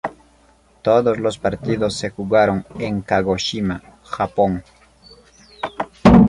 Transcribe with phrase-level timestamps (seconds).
[0.81, 4.63] Todos los partidos se jugaron en Kagoshima, Japón.